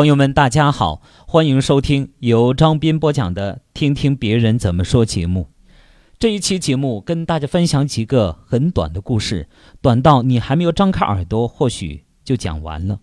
[0.00, 5.48] 朋友们，大家好，欢迎收听由张斌播讲的《听听别人怎么说》节目。
[6.18, 9.46] 这一期节目跟大家分享几个很短的故事，
[9.82, 12.98] 短到你还没有张开耳朵，或许就讲完了。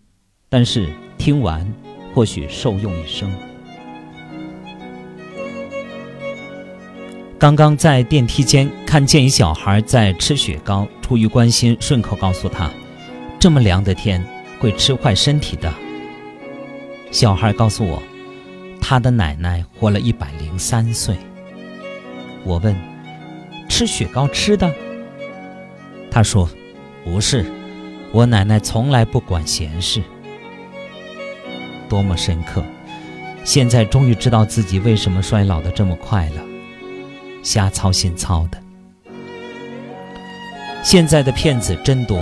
[0.50, 0.90] 但是
[1.20, 1.72] 听完，
[2.16, 3.32] 或许受用一生。
[7.38, 12.72] 刚刚在电梯间看见一小孩在吃雪糕，出于关心，顺口告诉他
[13.38, 14.26] ：“这么凉的天，
[14.60, 15.72] 会吃坏身体的。”
[17.12, 18.02] 小孩告诉我，
[18.82, 21.16] 他的奶奶活了一百零三岁。
[22.44, 22.76] 我问
[23.68, 24.74] ：“吃雪糕吃的？”
[26.12, 26.50] 他说
[27.04, 27.46] ：“不是，
[28.12, 30.02] 我奶奶从来不管闲事。”
[31.90, 32.64] 多么深刻！
[33.44, 36.42] 现在终于知道自己为什么衰老的这么快了，
[37.44, 38.62] 瞎操心操的。
[40.84, 42.20] 现在的骗子真多。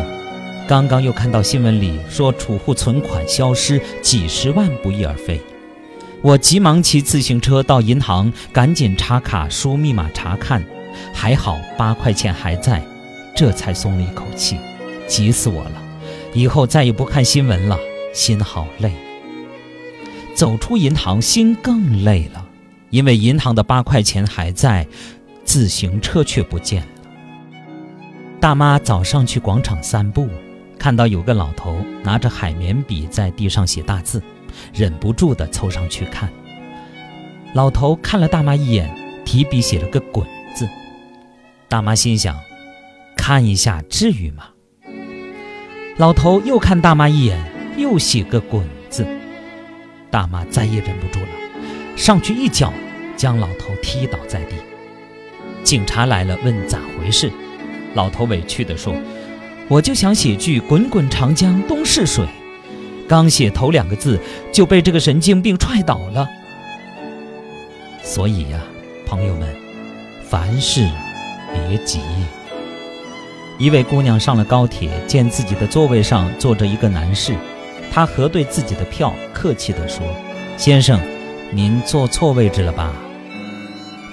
[0.67, 5.39] 刚刚又看到新闻里说储户存款消失几十万不翼而飞，
[6.23, 10.63] 我急忙骑自行车到银行，赶紧插卡输密码查看，
[11.13, 12.83] 还好八块钱还在，
[13.35, 14.57] 这才松了一口气，
[15.07, 15.83] 急死我了！
[16.33, 17.77] 以后再也不看新闻了，
[18.11, 18.91] 心好累。
[20.33, 22.43] 走出银行心更累了，
[22.89, 24.87] 因为银行的八块钱还在，
[25.43, 26.87] 自行车却不见了。
[28.39, 30.27] 大妈早上去广场散步。
[30.77, 34.21] 看到有个老头拿着海绵笔在地上写大字，
[34.73, 36.29] 忍不住地凑上去看。
[37.53, 38.89] 老头看了大妈一眼，
[39.25, 40.67] 提笔写了个“滚”字。
[41.67, 42.37] 大妈心想：
[43.17, 44.49] 看一下至于吗？
[45.97, 47.39] 老头又看大妈一眼，
[47.77, 49.07] 又写个“滚”字。
[50.11, 51.27] 大妈再也忍不住了，
[51.95, 52.71] 上去一脚
[53.17, 54.55] 将老头踢倒在地。
[55.63, 57.31] 警察来了，问咋回事？
[57.93, 58.93] 老头委屈地说。
[59.67, 62.25] 我就想写句“滚滚长江东逝水”，
[63.09, 64.19] 刚写头两个字
[64.51, 66.27] 就被这个神经病踹倒了。
[68.03, 68.59] 所以呀，
[69.07, 69.55] 朋友们，
[70.29, 70.87] 凡事
[71.51, 71.99] 别急。
[73.57, 77.35] 一位姑娘上了高铁，见自己的座位上坐着一个男士，
[77.91, 80.05] 她核对自己的票，客气地说
[80.57, 80.99] ：“先生，
[81.51, 82.93] 您坐错位置了吧？”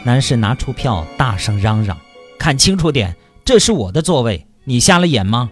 [0.04, 1.98] 男士拿出票，大声嚷嚷
[2.38, 3.14] ：“看清楚点，
[3.44, 5.50] 这是我的座位。”你瞎了眼吗？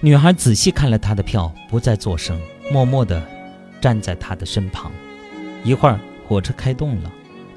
[0.00, 2.40] 女孩仔细看了他的票，不再作声，
[2.70, 3.20] 默默地
[3.80, 4.92] 站在他的身旁。
[5.64, 7.12] 一会儿，火车开动了，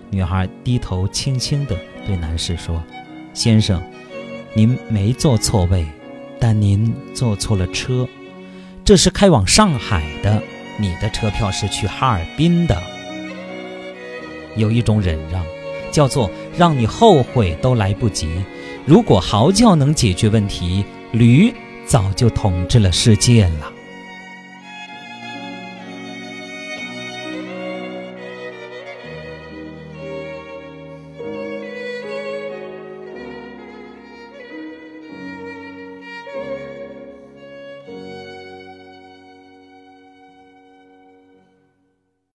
[0.09, 1.77] 女孩低头轻轻地
[2.07, 2.83] 对男士说
[3.35, 3.79] ：“先生，
[4.55, 5.85] 您没坐错位，
[6.39, 8.07] 但您坐错了车。
[8.83, 10.41] 这是开往上海的，
[10.77, 12.81] 你的车票是去哈尔滨的。
[14.55, 15.45] 有一种忍让，
[15.91, 18.27] 叫做让你后悔都来不及。”
[18.89, 21.53] 如果嚎叫能解决问题，驴
[21.85, 23.71] 早就统治了世界了。